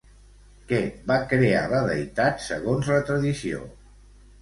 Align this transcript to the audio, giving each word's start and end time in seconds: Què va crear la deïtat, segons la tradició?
Què 0.71 0.79
va 1.11 1.17
crear 1.35 1.61
la 1.75 1.83
deïtat, 1.91 2.43
segons 2.49 2.93
la 2.97 3.01
tradició? 3.11 3.65